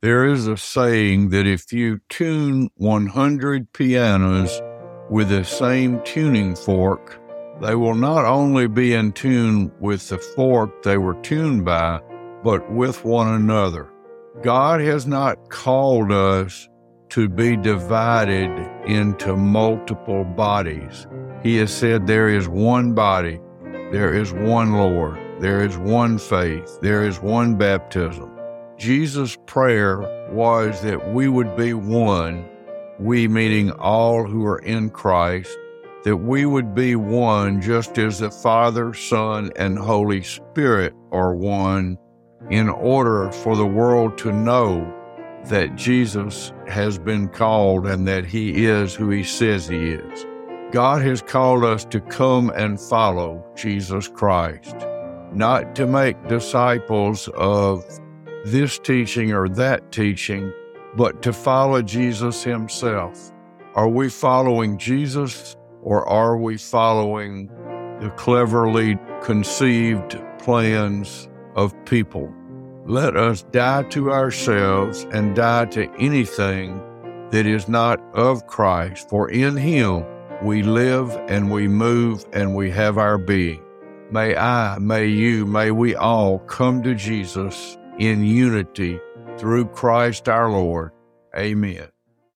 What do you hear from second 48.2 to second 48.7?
he